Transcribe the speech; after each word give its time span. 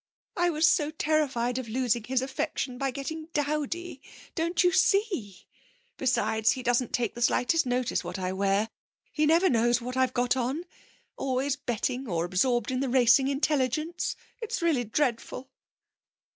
I 0.35 0.49
was 0.49 0.67
so 0.67 0.89
terrified 0.89 1.59
of 1.59 1.69
losing 1.69 2.05
his 2.05 2.23
affection 2.23 2.79
by 2.79 2.89
getting 2.89 3.27
dowdy, 3.33 4.01
don't 4.33 4.63
you 4.63 4.71
see? 4.71 5.45
Besides, 5.97 6.53
he 6.53 6.63
doesn't 6.63 6.91
take 6.91 7.13
the 7.13 7.21
slightest 7.21 7.67
notice 7.67 8.03
what 8.03 8.17
I 8.17 8.33
wear, 8.33 8.71
he 9.11 9.27
never 9.27 9.47
knows 9.47 9.79
what 9.79 9.95
I've 9.95 10.15
got 10.15 10.35
on! 10.35 10.63
Always 11.17 11.55
betting 11.55 12.07
or 12.07 12.25
absorbed 12.25 12.71
in 12.71 12.79
the 12.79 12.89
Racing 12.89 13.27
Intelligence; 13.27 14.15
it's 14.41 14.59
really 14.63 14.85
dreadful.' 14.85 15.51